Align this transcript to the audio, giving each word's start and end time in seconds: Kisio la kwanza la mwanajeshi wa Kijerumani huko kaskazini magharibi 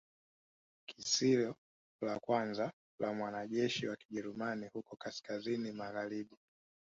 Kisio 0.89 1.53
la 2.01 2.19
kwanza 2.19 2.71
la 2.99 3.13
mwanajeshi 3.13 3.87
wa 3.87 3.95
Kijerumani 3.95 4.67
huko 4.73 4.95
kaskazini 4.95 5.71
magharibi 5.71 6.37